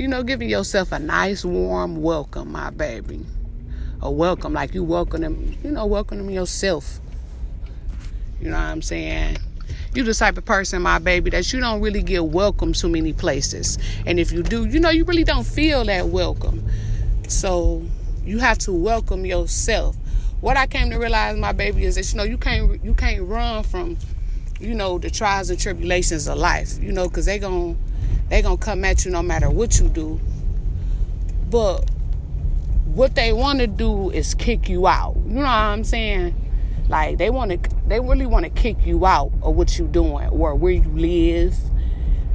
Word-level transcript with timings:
you 0.00 0.08
know, 0.08 0.22
giving 0.22 0.48
yourself 0.48 0.92
a 0.92 0.98
nice 0.98 1.44
warm 1.44 2.00
welcome, 2.00 2.50
my 2.50 2.70
baby. 2.70 3.20
A 4.00 4.10
welcome 4.10 4.54
like 4.54 4.72
you 4.72 4.82
welcome 4.82 5.20
them, 5.20 5.58
you 5.62 5.70
know, 5.70 5.84
welcome 5.84 6.16
them 6.16 6.30
yourself. 6.30 7.00
You 8.40 8.48
know 8.48 8.56
what 8.56 8.62
I'm 8.62 8.80
saying? 8.80 9.36
You 9.92 10.02
the 10.02 10.14
type 10.14 10.38
of 10.38 10.46
person, 10.46 10.80
my 10.80 10.98
baby, 10.98 11.28
that 11.28 11.52
you 11.52 11.60
don't 11.60 11.82
really 11.82 12.02
get 12.02 12.24
welcome 12.24 12.72
to 12.72 12.88
many 12.88 13.12
places. 13.12 13.76
And 14.06 14.18
if 14.18 14.32
you 14.32 14.42
do, 14.42 14.64
you 14.64 14.80
know, 14.80 14.88
you 14.88 15.04
really 15.04 15.22
don't 15.22 15.46
feel 15.46 15.84
that 15.84 16.06
welcome. 16.06 16.64
So 17.28 17.84
you 18.24 18.38
have 18.38 18.56
to 18.60 18.72
welcome 18.72 19.26
yourself. 19.26 19.96
What 20.40 20.56
I 20.56 20.66
came 20.66 20.88
to 20.88 20.96
realize, 20.96 21.36
my 21.36 21.52
baby, 21.52 21.84
is 21.84 21.96
that 21.96 22.10
you 22.10 22.16
know 22.16 22.24
you 22.24 22.38
can't 22.38 22.82
you 22.82 22.94
can't 22.94 23.20
run 23.28 23.64
from, 23.64 23.98
you 24.60 24.74
know, 24.74 24.98
the 24.98 25.10
trials 25.10 25.50
and 25.50 25.58
tribulations 25.58 26.28
of 26.28 26.38
life. 26.38 26.78
You 26.80 26.92
know, 26.92 27.08
because 27.08 27.26
they 27.26 27.38
gon' 27.38 27.78
they 28.28 28.42
gonna 28.42 28.56
come 28.56 28.84
at 28.84 29.04
you 29.04 29.10
no 29.10 29.22
matter 29.22 29.50
what 29.50 29.78
you 29.78 29.88
do. 29.88 30.20
But 31.50 31.90
what 32.86 33.14
they 33.14 33.32
want 33.32 33.60
to 33.60 33.66
do 33.66 34.10
is 34.10 34.34
kick 34.34 34.68
you 34.68 34.86
out. 34.86 35.16
You 35.26 35.34
know 35.34 35.40
what 35.42 35.48
I'm 35.48 35.84
saying? 35.84 36.34
Like 36.88 37.18
they 37.18 37.30
want 37.30 37.50
to, 37.50 37.70
they 37.86 38.00
really 38.00 38.26
want 38.26 38.44
to 38.44 38.50
kick 38.50 38.84
you 38.84 39.06
out 39.06 39.32
of 39.42 39.54
what 39.54 39.78
you're 39.78 39.88
doing 39.88 40.28
or 40.28 40.54
where 40.54 40.72
you 40.72 40.90
live. 40.90 41.54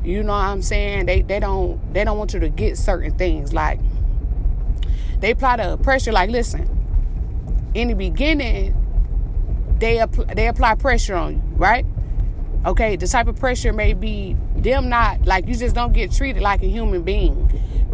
You 0.04 0.24
know 0.24 0.34
what 0.34 0.40
I'm 0.40 0.62
saying? 0.62 1.08
They 1.08 1.22
they 1.22 1.40
don't 1.40 1.94
they 1.94 2.04
don't 2.04 2.18
want 2.18 2.34
you 2.34 2.40
to 2.42 2.50
get 2.50 2.78
certain 2.78 3.18
things. 3.18 3.54
Like 3.54 3.80
they 5.20 5.32
apply 5.32 5.58
the 5.58 5.78
pressure. 5.78 6.12
Like 6.12 6.30
listen, 6.30 6.70
in 7.74 7.90
the 7.90 7.96
beginning, 7.96 8.76
they 9.80 10.00
apply, 10.00 10.34
they 10.34 10.48
apply 10.48 10.76
pressure 10.76 11.16
on 11.16 11.34
you, 11.34 11.42
right? 11.56 11.86
Okay, 12.66 12.96
the 12.96 13.08
type 13.08 13.28
of 13.28 13.38
pressure 13.38 13.74
may 13.74 13.94
be 13.94 14.36
them 14.56 14.90
not 14.90 15.26
like 15.26 15.48
you 15.48 15.56
just 15.56 15.76
don't 15.76 15.94
get 15.94 16.12
treated 16.12 16.42
like 16.42 16.64
a 16.64 16.68
human 16.68 17.04
being 17.04 17.46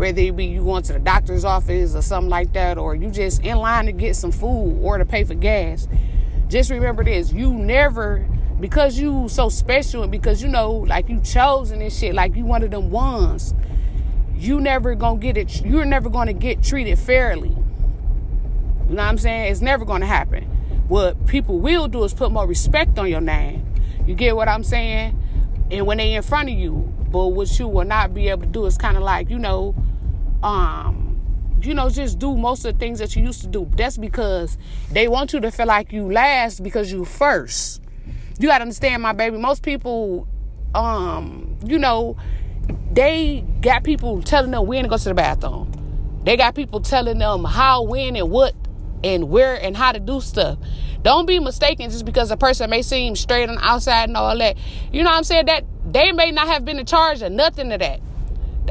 whether 0.01 0.19
it 0.19 0.35
be 0.35 0.45
you 0.45 0.63
going 0.63 0.81
to 0.81 0.93
the 0.93 0.99
doctor's 0.99 1.45
office 1.45 1.93
or 1.93 2.01
something 2.01 2.29
like 2.29 2.53
that, 2.53 2.79
or 2.79 2.95
you 2.95 3.11
just 3.11 3.43
in 3.43 3.57
line 3.57 3.85
to 3.85 3.91
get 3.91 4.15
some 4.15 4.31
food 4.31 4.79
or 4.81 4.97
to 4.97 5.05
pay 5.05 5.23
for 5.23 5.35
gas. 5.35 5.87
Just 6.47 6.71
remember 6.71 7.03
this: 7.03 7.31
you 7.31 7.53
never, 7.53 8.27
because 8.59 8.97
you 8.97 9.29
so 9.29 9.47
special 9.47 10.01
and 10.01 10.11
because 10.11 10.41
you 10.41 10.49
know, 10.49 10.71
like 10.71 11.07
you 11.07 11.19
chosen 11.21 11.83
and 11.83 11.93
shit, 11.93 12.15
like 12.15 12.35
you 12.35 12.45
one 12.45 12.63
of 12.63 12.71
them 12.71 12.89
ones. 12.89 13.53
You 14.35 14.59
never 14.59 14.95
gonna 14.95 15.19
get 15.19 15.37
it. 15.37 15.63
You're 15.63 15.85
never 15.85 16.09
gonna 16.09 16.33
get 16.33 16.63
treated 16.63 16.97
fairly. 16.97 17.49
You 17.49 17.55
know 18.95 18.95
what 18.95 19.01
I'm 19.01 19.17
saying? 19.19 19.51
It's 19.51 19.61
never 19.61 19.85
gonna 19.85 20.07
happen. 20.07 20.45
What 20.87 21.27
people 21.27 21.59
will 21.59 21.87
do 21.87 22.03
is 22.03 22.13
put 22.15 22.31
more 22.31 22.47
respect 22.47 22.97
on 22.97 23.07
your 23.07 23.21
name. 23.21 23.60
You 24.07 24.15
get 24.15 24.35
what 24.35 24.47
I'm 24.47 24.63
saying? 24.63 25.17
And 25.69 25.85
when 25.85 25.97
they 25.97 26.13
in 26.13 26.23
front 26.23 26.49
of 26.49 26.55
you, 26.55 26.93
but 27.11 27.27
what 27.29 27.59
you 27.59 27.67
will 27.67 27.85
not 27.85 28.13
be 28.13 28.29
able 28.29 28.43
to 28.43 28.47
do 28.47 28.65
is 28.65 28.77
kind 28.77 28.97
of 28.97 29.03
like, 29.03 29.29
you 29.29 29.39
know, 29.39 29.75
um, 30.43 31.11
you 31.61 31.73
know, 31.73 31.89
just 31.89 32.19
do 32.19 32.35
most 32.35 32.65
of 32.65 32.73
the 32.73 32.79
things 32.79 32.99
that 32.99 33.15
you 33.15 33.23
used 33.23 33.41
to 33.41 33.47
do. 33.47 33.69
That's 33.75 33.97
because 33.97 34.57
they 34.91 35.07
want 35.07 35.33
you 35.33 35.39
to 35.41 35.51
feel 35.51 35.67
like 35.67 35.91
you 35.91 36.11
last 36.11 36.63
because 36.63 36.91
you 36.91 37.05
first. 37.05 37.81
You 38.39 38.47
gotta 38.47 38.63
understand, 38.63 39.03
my 39.03 39.13
baby. 39.13 39.37
Most 39.37 39.61
people, 39.61 40.27
um, 40.73 41.55
you 41.63 41.77
know, 41.77 42.17
they 42.91 43.45
got 43.61 43.83
people 43.83 44.21
telling 44.21 44.51
them 44.51 44.65
when 44.65 44.83
to 44.83 44.89
go 44.89 44.97
to 44.97 45.03
the 45.03 45.13
bathroom. 45.13 45.71
They 46.23 46.37
got 46.37 46.55
people 46.55 46.79
telling 46.81 47.19
them 47.19 47.43
how, 47.43 47.83
when, 47.83 48.15
and 48.15 48.29
what, 48.29 48.53
and 49.03 49.29
where, 49.29 49.55
and 49.55 49.75
how 49.75 49.91
to 49.91 49.99
do 49.99 50.21
stuff. 50.21 50.57
Don't 51.03 51.25
be 51.25 51.39
mistaken 51.39 51.89
just 51.89 52.05
because 52.05 52.29
a 52.29 52.37
person 52.37 52.69
may 52.69 52.81
seem 52.81 53.15
straight 53.15 53.49
on 53.49 53.55
the 53.55 53.65
outside 53.65 54.09
and 54.09 54.15
all 54.15 54.37
that. 54.37 54.57
You 54.91 55.03
know 55.03 55.09
what 55.09 55.17
I'm 55.17 55.23
saying? 55.23 55.47
That 55.47 55.65
they 55.91 56.11
may 56.11 56.31
not 56.31 56.47
have 56.47 56.63
been 56.63 56.77
in 56.77 56.85
charge 56.85 57.21
of 57.21 57.31
nothing 57.31 57.71
of 57.71 57.79
that. 57.79 57.99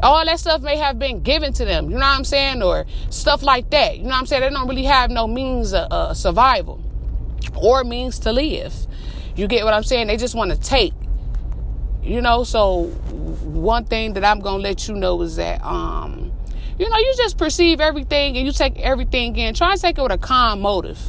All 0.01 0.23
that 0.25 0.39
stuff 0.39 0.61
may 0.61 0.77
have 0.77 0.97
been 0.97 1.21
given 1.21 1.51
to 1.53 1.65
them, 1.65 1.85
you 1.85 1.91
know 1.91 1.99
what 1.99 2.17
I'm 2.17 2.23
saying? 2.23 2.63
Or 2.63 2.85
stuff 3.09 3.43
like 3.43 3.69
that. 3.71 3.97
You 3.97 4.03
know 4.03 4.09
what 4.09 4.19
I'm 4.19 4.25
saying? 4.25 4.41
They 4.41 4.49
don't 4.49 4.67
really 4.67 4.85
have 4.85 5.11
no 5.11 5.27
means 5.27 5.73
of 5.73 5.91
uh, 5.91 6.13
survival 6.13 6.81
or 7.55 7.83
means 7.83 8.19
to 8.19 8.31
live. 8.31 8.73
You 9.35 9.47
get 9.47 9.65
what 9.65 9.73
I'm 9.73 9.83
saying? 9.83 10.07
They 10.07 10.17
just 10.17 10.33
want 10.33 10.51
to 10.51 10.59
take. 10.59 10.93
You 12.01 12.21
know, 12.21 12.43
so 12.43 12.85
one 12.85 13.85
thing 13.85 14.13
that 14.13 14.25
I'm 14.25 14.39
going 14.39 14.57
to 14.57 14.63
let 14.63 14.87
you 14.87 14.95
know 14.95 15.21
is 15.21 15.35
that, 15.35 15.63
um, 15.63 16.30
you 16.77 16.89
know, 16.89 16.97
you 16.97 17.13
just 17.17 17.37
perceive 17.37 17.79
everything 17.79 18.37
and 18.37 18.45
you 18.45 18.51
take 18.51 18.79
everything 18.79 19.35
in. 19.35 19.53
Try 19.53 19.71
and 19.71 19.81
take 19.81 19.97
it 19.97 20.01
with 20.01 20.11
a 20.11 20.17
calm 20.17 20.61
motive. 20.61 20.99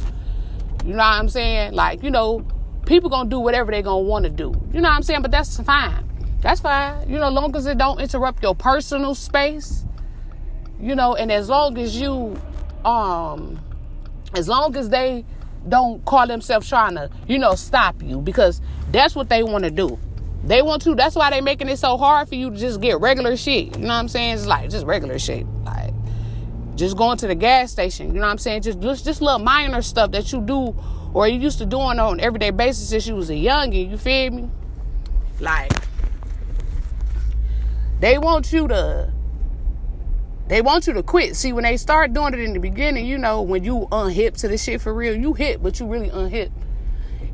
You 0.85 0.91
know 0.91 0.97
what 0.97 1.05
I'm 1.05 1.29
saying? 1.29 1.73
Like, 1.73 2.03
you 2.03 2.11
know, 2.11 2.45
people 2.85 3.09
gonna 3.09 3.29
do 3.29 3.39
whatever 3.39 3.71
they 3.71 3.81
gonna 3.81 4.01
want 4.01 4.25
to 4.25 4.29
do. 4.29 4.53
You 4.73 4.81
know 4.81 4.89
what 4.89 4.95
I'm 4.95 5.03
saying? 5.03 5.21
But 5.21 5.31
that's 5.31 5.59
fine. 5.61 6.05
That's 6.41 6.59
fine. 6.59 7.09
You 7.09 7.19
know, 7.19 7.29
long 7.29 7.55
as 7.55 7.65
it 7.65 7.77
don't 7.77 8.01
interrupt 8.01 8.43
your 8.43 8.55
personal 8.55 9.15
space. 9.15 9.85
You 10.79 10.95
know, 10.95 11.15
and 11.15 11.31
as 11.31 11.47
long 11.47 11.77
as 11.77 11.99
you, 11.99 12.39
um, 12.83 13.59
as 14.35 14.49
long 14.49 14.75
as 14.75 14.89
they 14.89 15.23
don't 15.69 16.03
call 16.03 16.27
themselves 16.27 16.67
trying 16.67 16.95
to, 16.95 17.09
you 17.27 17.37
know, 17.37 17.55
stop 17.55 18.03
you 18.03 18.19
because 18.19 18.59
that's 18.91 19.15
what 19.15 19.29
they 19.29 19.43
want 19.43 19.63
to 19.63 19.71
do. 19.71 19.97
They 20.43 20.61
want 20.61 20.81
to. 20.83 20.95
That's 20.95 21.15
why 21.15 21.29
they 21.29 21.41
making 21.41 21.69
it 21.69 21.77
so 21.77 21.97
hard 21.97 22.27
for 22.27 22.35
you 22.35 22.49
to 22.49 22.57
just 22.57 22.81
get 22.81 22.99
regular 22.99 23.37
shit. 23.37 23.77
You 23.77 23.83
know 23.83 23.87
what 23.87 23.93
I'm 23.93 24.07
saying? 24.09 24.35
It's 24.35 24.45
like 24.45 24.69
just 24.69 24.85
regular 24.85 25.17
shit. 25.17 25.45
Like 25.63 25.93
just 26.75 26.97
going 26.97 27.17
to 27.19 27.27
the 27.27 27.35
gas 27.35 27.71
station. 27.71 28.07
You 28.07 28.15
know 28.15 28.21
what 28.21 28.31
I'm 28.31 28.37
saying? 28.37 28.63
Just 28.63 28.79
just, 28.81 29.05
just 29.05 29.21
little 29.21 29.39
minor 29.39 29.81
stuff 29.81 30.11
that 30.11 30.31
you 30.33 30.41
do 30.41 30.75
or 31.13 31.27
you 31.27 31.39
used 31.39 31.59
to 31.59 31.65
doing 31.65 31.99
on 31.99 32.19
everyday 32.19 32.51
basis 32.51 32.89
since 32.89 33.07
you 33.07 33.15
was 33.15 33.29
a 33.29 33.33
youngin', 33.33 33.89
you 33.89 33.97
feel 33.97 34.31
me? 34.31 34.49
Like 35.39 35.71
they 37.99 38.17
want 38.17 38.51
you 38.51 38.67
to 38.67 39.13
they 40.47 40.61
want 40.61 40.87
you 40.87 40.93
to 40.93 41.03
quit. 41.03 41.37
See, 41.37 41.53
when 41.53 41.63
they 41.63 41.77
start 41.77 42.13
doing 42.13 42.33
it 42.33 42.39
in 42.41 42.51
the 42.51 42.59
beginning, 42.59 43.05
you 43.05 43.17
know, 43.17 43.41
when 43.41 43.63
you 43.63 43.87
unhip 43.91 44.35
to 44.41 44.49
the 44.49 44.57
shit 44.57 44.81
for 44.81 44.93
real, 44.93 45.15
you 45.15 45.33
hit, 45.33 45.63
but 45.63 45.79
you 45.79 45.85
really 45.85 46.09
unhip. 46.09 46.51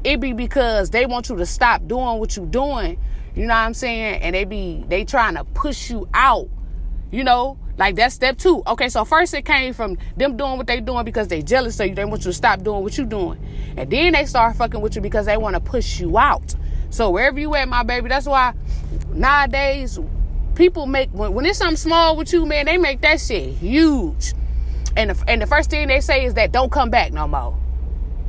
It 0.04 0.20
be 0.20 0.34
because 0.34 0.90
they 0.90 1.06
want 1.06 1.30
you 1.30 1.36
to 1.38 1.46
stop 1.46 1.88
doing 1.88 2.20
what 2.20 2.38
you 2.38 2.46
doing. 2.46 3.00
You 3.36 3.46
know 3.46 3.54
what 3.54 3.60
I'm 3.60 3.74
saying? 3.74 4.22
And 4.22 4.36
they 4.36 4.46
be 4.46 4.86
they 4.88 5.06
trying 5.06 5.36
to 5.36 5.44
push 5.44 5.90
you 5.90 6.08
out. 6.14 6.50
You 7.12 7.24
know, 7.24 7.58
like 7.78 7.96
that's 7.96 8.16
step 8.16 8.38
two. 8.38 8.62
Okay, 8.68 8.90
so 8.90 9.04
first 9.04 9.34
it 9.34 9.46
came 9.46 9.74
from 9.74 9.98
them 10.16 10.38
doing 10.38 10.58
what 10.58 10.68
they 10.68 10.80
doing 10.80 11.06
because 11.06 11.28
they 11.28 11.42
jealous 11.42 11.80
of 11.80 11.88
you. 11.88 11.96
They 11.96 12.06
want 12.06 12.22
you 12.22 12.32
to 12.32 12.34
stop 12.34 12.62
doing 12.62 12.84
what 12.84 12.98
you 12.98 13.06
doing. 13.06 13.40
And 13.78 13.90
then 13.90 14.14
they 14.14 14.26
start 14.26 14.56
fucking 14.58 14.82
with 14.82 14.96
you 14.96 15.02
because 15.02 15.26
they 15.26 15.38
want 15.38 15.56
to 15.56 15.60
push 15.60 16.00
you 16.00 16.18
out. 16.18 16.56
So 16.92 17.10
wherever 17.10 17.40
you 17.40 17.56
at, 17.56 17.68
my 17.68 17.84
baby, 17.84 18.10
that's 18.10 18.26
why 18.26 18.54
nowadays 19.14 20.00
people 20.56 20.86
make 20.86 21.10
when, 21.12 21.34
when 21.34 21.46
it's 21.46 21.58
something 21.58 21.78
small 21.78 22.16
with 22.16 22.34
you, 22.34 22.46
man, 22.46 22.66
they 22.66 22.78
make 22.78 23.02
that 23.02 23.20
shit 23.22 23.54
huge. 23.56 24.34
And 24.96 25.12
the, 25.12 25.24
and 25.28 25.42
the 25.42 25.48
first 25.48 25.70
thing 25.70 25.88
they 25.88 26.02
say 26.02 26.26
is 26.26 26.34
that 26.34 26.52
don't 26.52 26.72
come 26.72 26.90
back 26.90 27.14
no 27.14 27.28
more. 27.28 27.58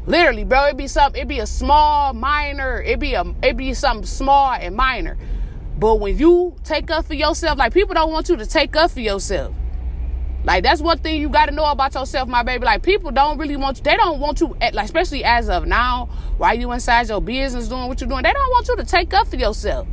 Literally, 0.07 0.45
bro, 0.45 0.67
it'd 0.67 0.77
be 0.77 0.89
something, 0.89 1.19
it'd 1.21 1.29
be 1.29 1.41
a 1.41 1.47
small, 1.47 2.13
minor, 2.13 2.81
it 2.81 2.99
be 2.99 3.15
a 3.15 3.25
it 3.43 3.57
be 3.57 3.75
something 3.75 4.07
small 4.07 4.53
and 4.53 4.75
minor. 4.75 5.17
But 5.79 5.97
when 6.01 6.19
you 6.19 6.57
take 6.65 6.91
up 6.91 7.07
for 7.07 7.15
yourself, 7.15 7.59
like 7.59 7.73
people 7.73 7.95
don't 7.95 8.13
want 8.13 8.29
you 8.29 8.37
to 8.37 8.47
take 8.47 8.77
up 8.77 8.91
for 8.91 9.01
yourself. 9.01 9.55
Like 10.43 10.65
that's 10.65 10.81
one 10.81 10.99
thing 10.99 11.21
you 11.21 11.29
got 11.29 11.47
to 11.47 11.55
know 11.55 11.65
about 11.65 11.95
yourself, 11.95 12.29
my 12.29 12.43
baby. 12.43 12.65
Like 12.65 12.83
people 12.83 13.11
don't 13.11 13.39
really 13.39 13.57
want 13.57 13.79
you. 13.79 13.85
They 13.85 13.97
don't 13.97 14.21
want 14.21 14.41
you, 14.41 14.57
like 14.73 14.85
especially 14.85 15.23
as 15.23 15.49
of 15.49 15.67
now, 15.67 16.07
while 16.39 16.55
you 16.55 16.73
inside 16.73 17.09
your 17.09 17.21
business 17.21 17.69
doing 17.69 17.89
what 17.89 18.01
you're 18.01 18.09
doing. 18.09 18.23
They 18.23 18.33
don't 18.33 18.51
want 18.51 18.69
you 18.69 18.77
to 18.77 18.85
take 18.85 19.13
up 19.13 19.29
for 19.29 19.37
yourself. 19.37 19.87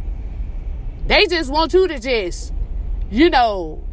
They 1.06 1.26
just 1.28 1.52
want 1.52 1.74
you 1.74 1.88
to 1.88 2.00
just, 2.00 2.54
you 3.10 3.30
know, 3.30 3.84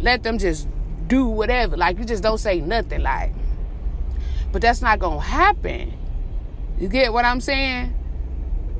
let 0.00 0.22
them 0.22 0.38
just 0.38 0.68
do 1.08 1.26
whatever. 1.26 1.76
Like 1.76 1.98
you 1.98 2.04
just 2.04 2.22
don't 2.22 2.38
say 2.38 2.60
nothing. 2.60 3.02
Like, 3.02 3.32
but 4.54 4.62
that's 4.62 4.80
not 4.80 5.00
gonna 5.00 5.20
happen. 5.20 5.92
You 6.78 6.86
get 6.86 7.12
what 7.12 7.24
I'm 7.24 7.40
saying? 7.40 7.92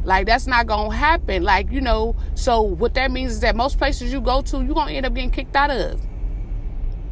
Like 0.04 0.24
that's 0.24 0.46
not 0.46 0.68
gonna 0.68 0.94
happen. 0.94 1.42
Like, 1.42 1.72
you 1.72 1.80
know, 1.80 2.14
so 2.36 2.62
what 2.62 2.94
that 2.94 3.10
means 3.10 3.32
is 3.32 3.40
that 3.40 3.56
most 3.56 3.76
places 3.76 4.12
you 4.12 4.20
go 4.20 4.40
to, 4.42 4.62
you're 4.62 4.76
gonna 4.76 4.92
end 4.92 5.04
up 5.04 5.14
getting 5.14 5.32
kicked 5.32 5.56
out 5.56 5.72
of. 5.72 6.00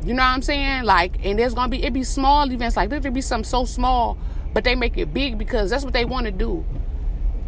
You 0.05 0.15
know 0.15 0.23
what 0.23 0.29
I'm 0.29 0.43
saying? 0.43 0.85
Like, 0.85 1.27
and 1.27 1.41
there's 1.41 1.55
gonna 1.55 1.71
be 1.71 1.83
it 1.83 1.93
be 1.93 2.05
small 2.05 2.49
events, 2.53 2.77
like 2.77 2.89
there 2.89 3.01
be 3.01 3.21
something 3.21 3.43
so 3.43 3.65
small, 3.65 4.17
but 4.55 4.63
they 4.63 4.77
make 4.77 4.97
it 4.97 5.13
big 5.13 5.39
because 5.39 5.71
that's 5.71 5.83
what 5.83 5.93
they 5.93 6.05
wanna 6.05 6.31
do. 6.31 6.65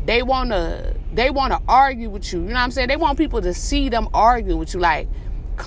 They 0.07 0.25
wanna 0.25 0.97
they 1.13 1.31
wanna 1.31 1.61
argue 1.69 2.11
with 2.11 2.33
you. 2.33 2.41
You 2.41 2.47
know 2.47 2.55
what 2.55 2.61
I'm 2.61 2.71
saying? 2.73 2.89
They 2.89 2.97
want 2.97 3.19
people 3.19 3.41
to 3.41 3.55
see 3.55 3.89
them 3.89 4.09
argue 4.13 4.57
with 4.57 4.75
you. 4.75 4.81
Like, 4.81 5.07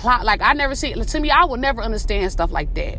like 0.04 0.42
I 0.42 0.52
never 0.52 0.74
see 0.74 0.92
to 0.92 1.20
me, 1.20 1.30
I 1.30 1.46
would 1.46 1.60
never 1.60 1.80
understand 1.80 2.30
stuff 2.32 2.52
like 2.52 2.74
that. 2.74 2.98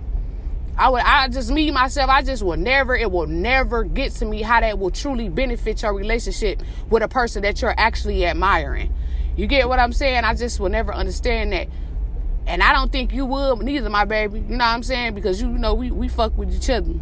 I 0.80 0.88
would, 0.88 1.02
I 1.02 1.28
just, 1.28 1.52
me, 1.52 1.72
myself, 1.72 2.10
I 2.10 2.22
just 2.22 2.42
will 2.42 2.56
never, 2.56 2.96
it 2.96 3.12
will 3.12 3.28
never 3.28 3.84
get 3.84 4.14
to 4.14 4.26
me 4.26 4.42
how 4.42 4.62
that 4.62 4.80
will 4.80 4.92
truly 4.92 5.28
benefit 5.28 5.82
your 5.82 5.94
relationship 5.94 6.64
with 6.90 7.04
a 7.04 7.10
person 7.10 7.42
that 7.42 7.62
you're 7.62 7.76
actually 7.78 8.26
admiring. 8.26 8.94
You 9.36 9.46
get 9.46 9.68
what 9.68 9.78
I'm 9.78 9.92
saying? 9.92 10.24
I 10.24 10.36
just 10.36 10.58
will 10.58 10.70
never 10.70 10.94
understand 10.94 11.52
that. 11.52 11.68
And 12.48 12.64
I 12.64 12.72
don't 12.72 12.94
think 12.94 13.14
you 13.14 13.26
will, 13.26 13.58
neither, 13.58 13.90
my 13.90 14.06
baby. 14.06 14.40
You 14.40 14.46
know 14.56 14.56
what 14.60 14.64
I'm 14.68 14.84
saying? 14.84 15.16
Because 15.16 15.42
you, 15.42 15.50
you 15.50 15.58
know, 15.58 15.74
we, 15.74 15.92
we 15.92 16.08
fuck 16.08 16.38
with 16.38 16.56
each 16.56 16.70
other. 16.70 16.94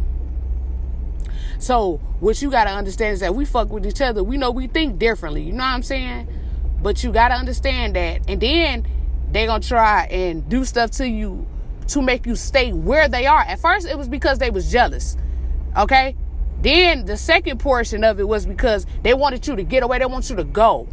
So 1.60 1.98
what 2.18 2.42
you 2.42 2.50
gotta 2.50 2.70
understand 2.70 3.14
is 3.14 3.20
that 3.20 3.36
we 3.36 3.44
fuck 3.44 3.70
with 3.70 3.86
each 3.86 4.00
other. 4.00 4.24
We 4.24 4.38
know 4.38 4.50
we 4.50 4.66
think 4.66 4.98
differently. 4.98 5.42
You 5.42 5.52
know 5.52 5.58
what 5.58 5.74
I'm 5.74 5.82
saying? 5.84 6.26
But 6.82 7.04
you 7.04 7.12
gotta 7.12 7.34
understand 7.34 7.94
that. 7.94 8.22
And 8.28 8.40
then 8.40 8.88
they 9.30 9.46
gonna 9.46 9.62
try 9.62 10.06
and 10.06 10.48
do 10.48 10.64
stuff 10.64 10.90
to 10.92 11.08
you 11.08 11.46
to 11.88 12.02
make 12.02 12.26
you 12.26 12.36
stay 12.36 12.72
where 12.72 13.08
they 13.08 13.26
are. 13.26 13.40
At 13.40 13.58
first, 13.60 13.86
it 13.86 13.96
was 13.96 14.08
because 14.08 14.38
they 14.38 14.50
was 14.50 14.70
jealous. 14.70 15.16
Okay? 15.76 16.16
Then 16.60 17.04
the 17.04 17.16
second 17.16 17.58
portion 17.58 18.04
of 18.04 18.18
it 18.18 18.28
was 18.28 18.46
because 18.46 18.86
they 19.02 19.14
wanted 19.14 19.46
you 19.46 19.56
to 19.56 19.62
get 19.62 19.82
away. 19.82 19.98
They 19.98 20.06
want 20.06 20.28
you 20.28 20.36
to 20.36 20.44
go. 20.44 20.88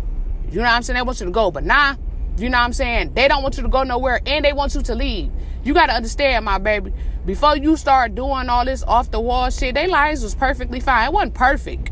You 0.50 0.58
know 0.58 0.64
what 0.64 0.74
I'm 0.74 0.84
saying? 0.84 0.96
They 0.96 1.02
want 1.02 1.20
you 1.20 1.26
to 1.26 1.32
go. 1.32 1.52
But 1.52 1.64
nah, 1.66 1.96
you 2.38 2.50
know 2.50 2.58
what 2.58 2.66
I'm 2.66 2.74
saying? 2.74 3.14
They 3.14 3.28
don't 3.28 3.44
want 3.44 3.58
you 3.58 3.64
to 3.64 3.70
go 3.70 3.84
nowhere 3.84 4.22
and 4.26 4.46
they 4.46 4.54
want 4.54 4.76
you 4.76 4.82
to 4.84 4.96
leave. 4.96 5.32
You 5.64 5.74
got 5.74 5.88
to 5.88 5.94
understand, 5.94 6.46
my 6.46 6.60
baby. 6.60 6.94
Before 7.26 7.58
you 7.58 7.76
start 7.76 8.14
doing 8.14 8.50
all 8.50 8.64
this 8.66 8.84
off 8.84 9.10
the 9.10 9.20
wall 9.20 9.50
shit, 9.50 9.74
their 9.74 9.88
lives 9.88 10.22
was 10.22 10.36
perfectly 10.36 10.80
fine. 10.80 11.08
It 11.08 11.14
wasn't 11.14 11.34
perfect. 11.34 11.92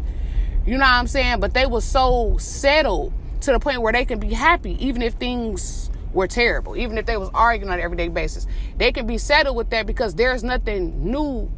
You 0.66 0.74
know 0.74 0.86
what 0.86 0.94
I'm 0.94 1.08
saying? 1.08 1.40
But 1.40 1.54
they 1.54 1.66
were 1.66 1.82
so 1.82 2.38
settled 2.38 3.12
to 3.42 3.52
the 3.52 3.60
point 3.60 3.82
where 3.82 3.92
they 3.92 4.06
can 4.06 4.20
be 4.20 4.34
happy 4.34 4.78
even 4.86 5.02
if 5.02 5.16
things 5.16 5.90
were 6.14 6.28
terrible, 6.28 6.78
even 6.78 6.98
if 6.98 7.06
they 7.06 7.18
was 7.18 7.30
arguing 7.34 7.72
on 7.72 7.80
an 7.80 7.84
everyday 7.84 8.08
basis. 8.08 8.48
They 8.78 8.92
can 8.92 9.08
be 9.08 9.18
settled 9.18 9.56
with 9.56 9.70
that 9.72 9.86
because 9.86 10.16
there's 10.16 10.44
nothing 10.44 11.12
new 11.12 11.52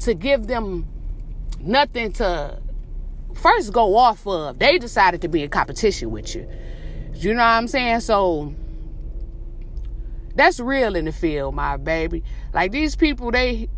to 0.00 0.14
give 0.14 0.46
them 0.46 0.86
nothing 1.60 2.12
to 2.14 2.60
first 3.34 3.72
go 3.72 3.96
off 3.96 4.26
of. 4.26 4.58
They 4.58 4.78
decided 4.78 5.22
to 5.22 5.28
be 5.28 5.42
in 5.42 5.50
competition 5.50 6.10
with 6.10 6.34
you. 6.34 6.48
You 7.14 7.34
know 7.34 7.40
what 7.40 7.46
I'm 7.46 7.68
saying? 7.68 8.00
So 8.00 8.54
that's 10.34 10.58
real 10.58 10.96
in 10.96 11.04
the 11.04 11.12
field, 11.12 11.54
my 11.54 11.76
baby. 11.76 12.24
Like 12.52 12.72
these 12.72 12.96
people, 12.96 13.30
they 13.30 13.68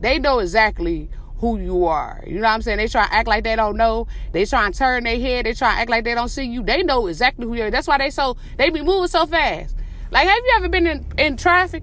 they 0.00 0.18
know 0.18 0.38
exactly 0.38 1.10
who 1.40 1.58
you 1.58 1.86
are. 1.86 2.22
You 2.26 2.36
know 2.36 2.42
what 2.42 2.48
I'm 2.48 2.62
saying? 2.62 2.78
They 2.78 2.86
try 2.86 3.06
to 3.06 3.14
act 3.14 3.26
like 3.26 3.44
they 3.44 3.56
don't 3.56 3.76
know. 3.76 4.06
They 4.32 4.44
try 4.44 4.70
to 4.70 4.76
turn 4.76 5.04
their 5.04 5.18
head. 5.18 5.46
They 5.46 5.54
try 5.54 5.74
to 5.74 5.80
act 5.80 5.90
like 5.90 6.04
they 6.04 6.14
don't 6.14 6.28
see 6.28 6.44
you. 6.44 6.62
They 6.62 6.82
know 6.82 7.06
exactly 7.06 7.46
who 7.46 7.54
you 7.54 7.64
are. 7.64 7.70
That's 7.70 7.88
why 7.88 7.98
they 7.98 8.10
so 8.10 8.36
they 8.58 8.68
be 8.68 8.82
moving 8.82 9.08
so 9.08 9.24
fast. 9.26 9.74
Like, 10.10 10.28
have 10.28 10.36
you 10.36 10.52
ever 10.56 10.68
been 10.68 10.86
in, 10.86 11.06
in 11.16 11.36
traffic? 11.36 11.82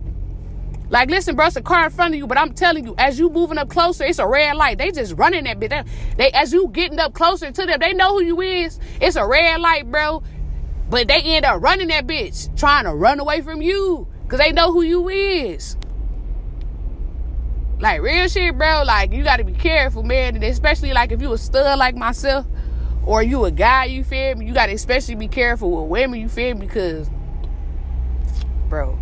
Like, 0.90 1.10
listen, 1.10 1.36
bro, 1.36 1.48
it's 1.48 1.56
a 1.56 1.62
car 1.62 1.86
in 1.86 1.92
front 1.92 2.14
of 2.14 2.18
you, 2.18 2.28
but 2.28 2.38
I'm 2.38 2.54
telling 2.54 2.86
you, 2.86 2.96
as 2.98 3.20
you 3.20 3.30
moving 3.30 3.58
up 3.58 3.68
closer, 3.68 4.06
it's 4.06 4.20
a 4.20 4.28
red 4.28 4.56
light. 4.56 4.78
They 4.78 4.92
just 4.92 5.14
running 5.18 5.46
that 5.46 5.60
bit. 5.60 5.72
They, 5.72 5.84
they 6.18 6.32
as 6.32 6.54
you 6.54 6.68
getting 6.70 7.00
up 7.00 7.14
closer 7.14 7.52
to 7.52 7.66
them, 7.66 7.80
they 7.80 7.94
know 7.94 8.14
who 8.14 8.24
you 8.24 8.42
is. 8.42 8.80
It's 9.02 9.16
a 9.16 9.26
red 9.26 9.60
light, 9.60 9.90
bro. 9.90 10.24
But 10.90 11.08
they 11.08 11.20
end 11.22 11.46
up 11.46 11.62
running 11.62 11.88
that 11.88 12.06
bitch, 12.06 12.56
trying 12.58 12.86
to 12.86 12.94
run 12.94 13.20
away 13.20 13.42
from 13.42 13.62
you. 13.62 14.08
Cause 14.28 14.40
they 14.40 14.52
know 14.52 14.74
who 14.74 14.82
you 14.82 15.08
is. 15.10 15.78
Like 17.80 18.02
real 18.02 18.28
shit, 18.28 18.58
bro. 18.58 18.84
Like 18.86 19.12
you 19.12 19.24
gotta 19.24 19.44
be 19.44 19.54
careful, 19.54 20.04
man. 20.04 20.36
And 20.36 20.44
especially 20.44 20.94
like 20.94 21.12
if 21.12 21.22
you 21.22 21.32
a 21.34 21.38
stud 21.38 21.78
like 21.78 21.96
myself, 21.96 22.46
or 23.08 23.24
you 23.24 23.46
a 23.46 23.52
guy, 23.52 23.86
you 23.86 24.04
feel 24.04 24.36
me? 24.36 24.46
You 24.46 24.54
gotta 24.54 24.74
especially 24.74 25.16
be 25.16 25.30
careful 25.30 25.72
with 25.72 25.90
women, 25.90 26.20
you 26.20 26.28
feel 26.28 26.56
me? 26.56 26.68
Because, 26.68 27.10
bro, 28.68 29.00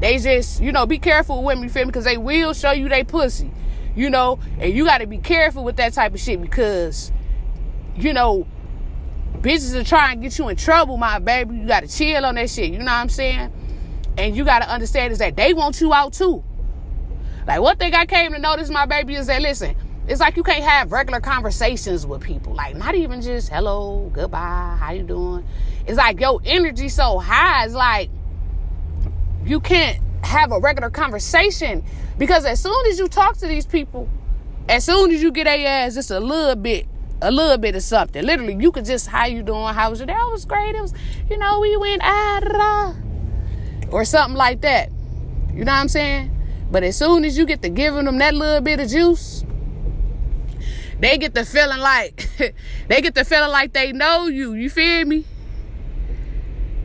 they 0.00 0.18
just, 0.18 0.62
you 0.62 0.72
know, 0.72 0.86
be 0.86 0.98
careful 0.98 1.36
with 1.36 1.46
women, 1.46 1.64
you 1.64 1.70
feel 1.70 1.82
me? 1.84 1.88
Because 1.88 2.06
they 2.06 2.16
will 2.16 2.54
show 2.54 2.72
you 2.72 2.88
they 2.88 3.04
pussy, 3.04 3.52
you 3.94 4.08
know? 4.08 4.38
And 4.58 4.72
you 4.72 4.86
gotta 4.86 5.06
be 5.06 5.18
careful 5.18 5.62
with 5.62 5.76
that 5.76 5.92
type 5.92 6.14
of 6.14 6.20
shit 6.20 6.40
because, 6.40 7.12
you 7.96 8.14
know, 8.14 8.46
bitches 9.40 9.74
are 9.74 9.84
trying 9.84 10.20
to 10.20 10.22
get 10.22 10.38
you 10.38 10.48
in 10.48 10.56
trouble, 10.56 10.96
my 10.96 11.18
baby. 11.18 11.56
You 11.56 11.66
gotta 11.66 11.86
chill 11.86 12.24
on 12.24 12.36
that 12.36 12.48
shit. 12.48 12.72
You 12.72 12.78
know 12.78 12.86
what 12.86 12.92
I'm 12.92 13.10
saying? 13.10 13.52
And 14.16 14.34
you 14.34 14.46
gotta 14.46 14.70
understand 14.72 15.12
is 15.12 15.18
that 15.18 15.36
they 15.36 15.52
want 15.52 15.82
you 15.82 15.92
out 15.92 16.14
too. 16.14 16.42
Like 17.46 17.60
one 17.60 17.76
thing 17.76 17.94
I 17.94 18.06
came 18.06 18.32
to 18.32 18.38
notice, 18.38 18.70
my 18.70 18.86
baby, 18.86 19.14
is 19.16 19.26
that 19.26 19.42
listen, 19.42 19.76
it's 20.08 20.20
like 20.20 20.36
you 20.36 20.42
can't 20.42 20.64
have 20.64 20.92
regular 20.92 21.20
conversations 21.20 22.06
with 22.06 22.22
people. 22.22 22.54
Like 22.54 22.76
not 22.76 22.94
even 22.94 23.20
just 23.20 23.50
hello, 23.50 24.10
goodbye, 24.12 24.76
how 24.78 24.92
you 24.92 25.02
doing? 25.02 25.46
It's 25.86 25.98
like 25.98 26.20
your 26.20 26.40
energy 26.44 26.88
so 26.88 27.18
high. 27.18 27.64
It's 27.64 27.74
like 27.74 28.10
you 29.44 29.60
can't 29.60 29.98
have 30.24 30.52
a 30.52 30.58
regular 30.58 30.90
conversation 30.90 31.84
because 32.18 32.44
as 32.44 32.62
soon 32.62 32.86
as 32.86 32.98
you 32.98 33.08
talk 33.08 33.36
to 33.38 33.46
these 33.46 33.66
people, 33.66 34.08
as 34.68 34.84
soon 34.84 35.10
as 35.10 35.22
you 35.22 35.30
get 35.30 35.46
a 35.46 35.66
ass 35.66 35.94
just 35.94 36.10
a 36.10 36.20
little 36.20 36.56
bit, 36.56 36.86
a 37.20 37.30
little 37.30 37.58
bit 37.58 37.74
of 37.74 37.82
something. 37.82 38.24
Literally, 38.24 38.56
you 38.58 38.72
could 38.72 38.84
just 38.84 39.06
how 39.06 39.26
you 39.26 39.42
doing? 39.42 39.74
How 39.74 39.90
was 39.90 39.98
your 39.98 40.06
day? 40.06 40.14
That 40.14 40.30
was 40.30 40.44
great. 40.44 40.74
It 40.74 40.80
was, 40.80 40.94
you 41.30 41.38
know, 41.38 41.60
we 41.60 41.76
went 41.76 42.02
ah, 42.04 42.94
or 43.90 44.04
something 44.04 44.36
like 44.36 44.60
that. 44.62 44.90
You 45.52 45.64
know 45.64 45.72
what 45.72 45.78
I'm 45.78 45.88
saying? 45.88 46.33
But 46.74 46.82
as 46.82 46.96
soon 46.96 47.24
as 47.24 47.38
you 47.38 47.46
get 47.46 47.62
to 47.62 47.68
giving 47.68 48.04
them 48.04 48.18
that 48.18 48.34
little 48.34 48.60
bit 48.60 48.80
of 48.80 48.88
juice, 48.88 49.44
they 50.98 51.18
get 51.18 51.32
the 51.32 51.44
feeling 51.44 51.78
like 51.78 52.28
they 52.88 53.00
get 53.00 53.14
the 53.14 53.24
feeling 53.24 53.52
like 53.52 53.72
they 53.72 53.92
know 53.92 54.26
you. 54.26 54.54
You 54.54 54.68
feel 54.68 55.04
me? 55.04 55.24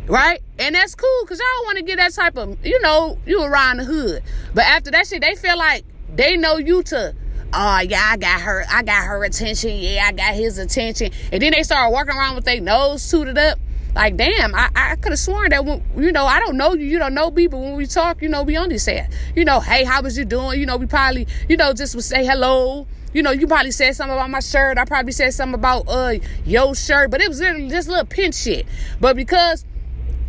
Right? 0.06 0.44
And 0.60 0.76
that's 0.76 0.94
cool 0.94 1.22
because 1.24 1.40
y'all 1.40 1.66
want 1.66 1.80
to 1.80 1.84
get 1.84 1.98
that 1.98 2.14
type 2.14 2.38
of, 2.38 2.64
you 2.64 2.80
know, 2.82 3.18
you 3.26 3.42
around 3.42 3.78
the 3.78 3.84
hood. 3.84 4.22
But 4.54 4.66
after 4.66 4.92
that 4.92 5.08
shit, 5.08 5.22
they 5.22 5.34
feel 5.34 5.58
like 5.58 5.84
they 6.14 6.38
know 6.38 6.58
you 6.58 6.84
to 6.84 7.16
oh 7.52 7.80
yeah, 7.80 8.10
I 8.12 8.18
got 8.18 8.42
her, 8.42 8.66
I 8.70 8.84
got 8.84 9.06
her 9.06 9.24
attention. 9.24 9.72
Yeah, 9.74 10.06
I 10.06 10.12
got 10.12 10.36
his 10.36 10.60
attention. 10.60 11.10
And 11.32 11.42
then 11.42 11.52
they 11.52 11.64
start 11.64 11.92
walking 11.92 12.14
around 12.14 12.36
with 12.36 12.46
their 12.46 12.62
nose 12.62 13.02
suited 13.02 13.40
up. 13.40 13.58
Like, 14.00 14.16
damn, 14.16 14.56
I, 14.56 14.70
I 14.74 14.96
could 14.96 15.12
have 15.12 15.20
sworn 15.20 15.50
that, 15.50 15.66
when, 15.66 15.84
you 15.98 16.14
know, 16.14 16.26
I 16.26 16.40
don't 16.40 16.56
know 16.56 16.74
you, 16.74 16.86
you 16.86 17.00
don't 17.00 17.14
know 17.14 17.30
me, 17.32 17.48
but 17.48 17.58
when 17.58 17.76
we 17.76 17.86
talk, 17.86 18.22
you 18.22 18.30
know, 18.30 18.44
we 18.44 18.58
only 18.58 18.78
say, 18.78 19.06
you 19.36 19.44
know, 19.44 19.60
hey, 19.60 19.84
how 19.84 20.02
was 20.02 20.18
you 20.18 20.24
doing? 20.24 20.58
You 20.58 20.66
know, 20.66 20.78
we 20.78 20.86
probably, 20.86 21.28
you 21.50 21.58
know, 21.58 21.74
just 21.74 21.96
would 21.96 22.06
say 22.06 22.24
hello. 22.26 22.88
You 23.14 23.24
know, 23.24 23.32
you 23.32 23.46
probably 23.46 23.72
said 23.72 23.98
something 23.98 24.16
about 24.16 24.30
my 24.30 24.40
shirt. 24.40 24.78
I 24.78 24.86
probably 24.86 25.12
said 25.12 25.34
something 25.34 25.54
about 25.56 25.90
uh 25.90 26.14
your 26.46 26.76
shirt, 26.76 27.12
but 27.12 27.20
it 27.20 27.28
was 27.28 27.42
literally 27.42 27.68
just 27.68 27.90
little 27.90 28.06
pinch 28.06 28.36
shit. 28.36 28.68
But 29.02 29.18
because 29.18 29.66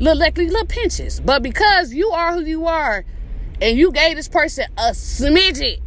little 0.01 0.19
like 0.19 0.37
little 0.37 0.67
pinches, 0.67 1.21
but 1.21 1.41
because 1.41 1.95
you 1.95 2.11
are 2.11 2.33
who 2.33 2.41
you 2.41 2.67
are, 2.67 3.05
and 3.63 3.79
you 3.79 3.93
gave 3.93 4.17
this 4.17 4.29
person 4.29 4.65
a 4.79 4.91
smidget 4.91 5.81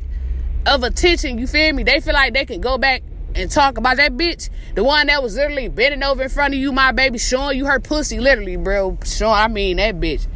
of 0.65 0.83
attention, 0.83 1.37
you 1.37 1.47
feel 1.47 1.73
me? 1.73 1.83
They 1.83 1.99
feel 1.99 2.13
like 2.13 2.33
they 2.33 2.45
can 2.45 2.61
go 2.61 2.77
back 2.77 3.03
and 3.35 3.49
talk 3.49 3.77
about 3.77 3.97
that 3.97 4.13
bitch, 4.13 4.49
the 4.75 4.83
one 4.83 5.07
that 5.07 5.23
was 5.23 5.35
literally 5.35 5.67
bending 5.67 6.03
over 6.03 6.23
in 6.23 6.29
front 6.29 6.53
of 6.53 6.59
you, 6.59 6.71
my 6.71 6.91
baby, 6.91 7.17
showing 7.17 7.57
you 7.57 7.65
her 7.65 7.79
pussy, 7.79 8.19
literally, 8.19 8.55
bro. 8.55 8.97
Showing, 9.03 9.33
I 9.33 9.47
mean, 9.47 9.77
that 9.77 9.95
bitch. 9.99 10.27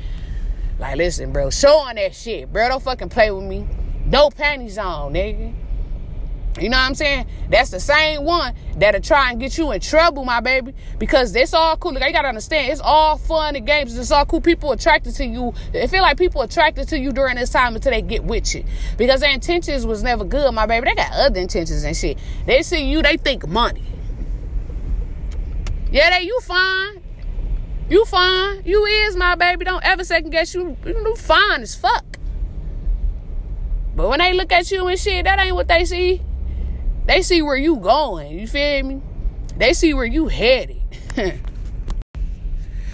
Like, 0.80 0.98
listen, 0.98 1.32
bro, 1.32 1.50
showing 1.50 1.96
that 1.96 2.16
shit, 2.16 2.52
bro. 2.52 2.70
Don't 2.70 2.84
fucking 2.84 3.10
play 3.10 3.32
with 3.32 3.44
me. 3.44 3.68
No 4.06 4.30
panties 4.30 4.78
on, 4.78 5.14
nigga. 5.14 5.54
You 6.60 6.70
know 6.70 6.78
what 6.78 6.84
I'm 6.84 6.96
saying? 6.96 7.28
That's 7.50 7.70
the 7.70 7.80
same 7.80 8.24
one 8.24 8.56
that'll 8.78 9.02
try 9.02 9.32
and 9.32 9.40
get 9.40 9.58
you 9.58 9.72
in 9.72 9.80
trouble, 9.80 10.26
my 10.26 10.40
baby. 10.40 10.74
Because 10.98 11.36
it's 11.36 11.54
all 11.54 11.78
cool. 11.78 11.94
Like, 11.94 12.06
you 12.06 12.14
gotta 12.14 12.30
understand, 12.30 12.72
it's 12.72 12.82
all 12.82 13.18
fun 13.18 13.56
and 13.56 13.66
games. 13.66 13.98
It's 13.98 14.12
all 14.12 14.26
cool. 14.26 14.42
People 14.42 14.72
attracted 14.72 15.14
to 15.16 15.26
you. 15.26 15.54
It 15.74 15.88
feel 15.90 16.02
like 16.02 16.18
people 16.18 16.42
attracted 16.42 16.88
to 16.90 16.98
you 16.98 17.12
during 17.12 17.36
this 17.36 17.52
time 17.52 17.76
until 17.76 17.92
they 17.92 18.02
get 18.02 18.24
with 18.24 18.56
you. 18.56 18.64
Because 18.98 19.22
their 19.22 19.32
intentions 19.32 19.86
was 19.86 20.02
never 20.02 20.24
good, 20.24 20.52
my 20.54 20.66
baby. 20.66 20.86
They 20.86 20.96
got 20.96 21.12
other 21.14 21.40
intentions 21.40 21.84
and 21.84 21.96
shit. 21.96 22.18
They 22.46 22.64
see 22.64 22.90
you, 22.90 23.04
they 23.04 23.18
think 23.18 23.48
money. 23.48 23.84
Yeah, 25.92 26.10
they 26.10 26.26
you 26.26 26.40
fine. 26.42 27.04
You 27.90 28.04
fine. 28.06 28.64
You 28.66 28.84
is 28.84 29.16
my 29.16 29.36
baby. 29.36 29.64
Don't 29.64 29.84
ever 29.86 30.04
second 30.04 30.32
guess 30.32 30.54
you. 30.54 30.76
You 30.86 31.16
fine 31.16 31.62
as 31.62 31.76
fuck. 31.76 32.04
But 33.96 34.10
when 34.10 34.20
they 34.20 34.34
look 34.34 34.52
at 34.52 34.70
you 34.70 34.88
and 34.88 35.00
shit, 35.00 35.24
that 35.24 35.40
ain't 35.40 35.56
what 35.56 35.68
they 35.68 35.86
see. 35.86 36.22
They 37.08 37.22
see 37.22 37.42
where 37.42 37.56
you 37.56 37.78
going. 37.78 38.38
You 38.38 38.48
feel 38.48 38.84
me? 38.84 39.02
They 39.56 39.74
see 39.74 39.94
where 39.94 40.06
you 40.06 40.28
headed. 40.28 40.82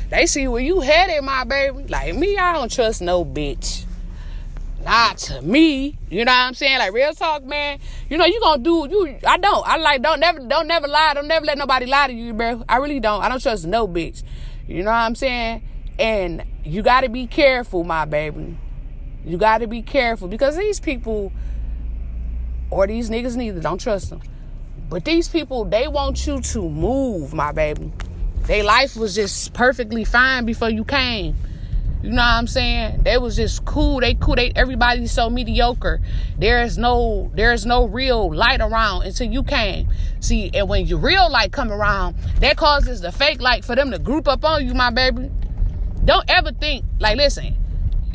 they 0.10 0.28
see 0.28 0.48
where 0.48 0.62
you 0.62 0.82
headed, 0.82 1.24
my 1.24 1.44
baby. 1.44 1.86
Like 1.90 2.16
me, 2.16 2.38
I 2.38 2.54
don't 2.54 2.72
trust 2.72 3.02
no 3.02 3.26
bitch. 3.26 3.86
Not 4.84 5.18
to 5.18 5.42
me. 5.42 5.98
You 6.12 6.26
know 6.26 6.32
what 6.32 6.42
I'm 6.42 6.54
saying? 6.54 6.78
Like 6.78 6.94
real 6.94 7.14
talk, 7.14 7.44
man. 7.44 7.80
You 8.08 8.18
know, 8.20 8.26
you 8.26 8.40
gonna 8.40 8.62
do 8.62 8.88
you 8.88 9.18
I 9.26 9.38
don't. 9.38 9.68
I 9.68 9.78
like 9.78 10.04
don't 10.04 10.20
never 10.20 10.40
don't 10.40 10.68
never 10.68 10.88
lie. 10.88 11.14
Don't 11.16 11.28
never 11.28 11.46
let 11.46 11.58
nobody 11.58 11.88
lie 11.88 12.08
to 12.08 12.14
you, 12.14 12.34
bro. 12.34 12.64
I 12.70 12.78
really 12.78 13.00
don't. 13.00 13.24
I 13.24 13.30
don't 13.30 13.42
trust 13.42 13.66
no 13.66 13.88
bitch. 13.88 14.22
You 14.68 14.84
know 14.84 14.92
what 14.92 14.98
I'm 14.98 15.16
saying? 15.16 15.64
And 15.98 16.44
you 16.64 16.84
gotta 16.84 17.10
be 17.10 17.26
careful, 17.26 17.84
my 17.84 18.06
baby. 18.06 18.58
You 19.26 19.38
gotta 19.38 19.68
be 19.68 19.82
careful 19.82 20.28
because 20.28 20.56
these 20.56 20.80
people 20.80 21.32
or 22.74 22.88
these 22.88 23.10
niggas 23.10 23.36
neither. 23.36 23.62
Don't 23.62 23.80
trust 23.80 24.10
them. 24.10 24.22
But 24.90 25.06
these 25.06 25.30
people, 25.30 25.66
they 25.66 25.88
want 25.88 26.28
you 26.28 26.42
to 26.42 26.70
move, 26.70 27.34
my 27.34 27.52
baby. 27.52 27.92
Their 28.44 28.64
life 28.64 28.96
was 28.96 29.16
just 29.16 29.54
perfectly 29.54 30.04
fine 30.04 30.46
before 30.46 30.70
you 30.70 30.84
came. 30.84 31.36
You 32.04 32.10
know 32.10 32.18
what 32.18 32.22
I'm 32.22 32.48
saying? 32.48 33.04
They 33.04 33.18
was 33.18 33.38
just 33.38 33.64
cool. 33.64 34.02
They 34.02 34.14
cool. 34.16 34.36
They 34.36 34.52
everybody's 34.58 35.14
so 35.14 35.30
mediocre. 35.30 36.02
There 36.38 36.62
is 36.62 36.78
no 36.78 37.32
there 37.34 37.54
is 37.54 37.66
no 37.66 37.86
real 37.86 38.34
light 38.34 38.60
around 38.60 39.04
until 39.04 39.32
you 39.32 39.42
came. 39.42 39.88
See, 40.20 40.52
and 40.54 40.68
when 40.68 40.86
your 40.86 41.00
real 41.00 41.32
light 41.32 41.54
come 41.54 41.72
around, 41.72 42.18
that 42.42 42.58
causes 42.58 43.00
the 43.00 43.14
fake 43.14 43.42
light 43.42 43.64
for 43.64 43.74
them 43.74 43.90
to 43.92 44.00
group 44.00 44.28
up 44.28 44.44
on 44.44 44.68
you, 44.68 44.74
my 44.74 44.90
baby. 44.90 45.32
Don't 46.04 46.30
ever 46.30 46.52
think 46.52 46.84
like 47.00 47.16
listen, 47.16 47.56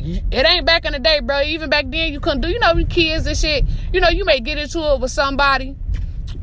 it 0.01 0.45
ain't 0.45 0.65
back 0.65 0.85
in 0.85 0.93
the 0.93 0.99
day, 0.99 1.19
bro. 1.19 1.41
Even 1.41 1.69
back 1.69 1.85
then, 1.89 2.13
you 2.13 2.19
couldn't 2.19 2.41
do, 2.41 2.49
you 2.49 2.59
know, 2.59 2.73
kids 2.85 3.25
and 3.27 3.37
shit. 3.37 3.65
You 3.93 3.99
know, 3.99 4.09
you 4.09 4.25
may 4.25 4.39
get 4.39 4.57
into 4.57 4.79
it 4.79 4.99
with 4.99 5.11
somebody, 5.11 5.75